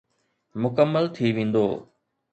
مڪمل 0.61 1.05
ٿي 1.15 1.27
ويندو. 1.35 1.67